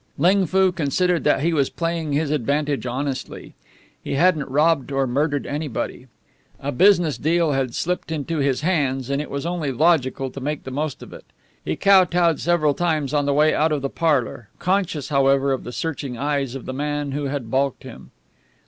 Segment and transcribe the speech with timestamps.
[0.17, 3.53] Ling Foo considered that he was playing his advantage honestly.
[4.03, 6.07] He hadn't robbed or murdered anybody.
[6.59, 10.63] A business deal had slipped into his hands and it was only logical to make
[10.63, 11.25] the most of it.
[11.63, 15.71] He kotowed several times on the way out of the parlour, conscious, however, of the
[15.71, 18.09] searching eyes of the man who had balked him.